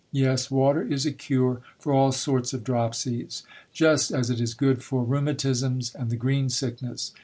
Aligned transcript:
Yes, 0.11 0.49
water 0.49 0.81
is 0.81 1.05
a 1.05 1.11
cure 1.11 1.61
for 1.77 1.93
all 1.93 2.11
sorts 2.11 2.53
of 2.53 2.63
dropsies, 2.63 3.43
just 3.71 4.09
as 4.09 4.31
it 4.31 4.41
is 4.41 4.55
good 4.55 4.81
for 4.81 5.05
rheumatisms 5.05 5.93
and 5.93 6.09
the 6.09 6.15
green 6.15 6.49
sickness. 6.49 7.11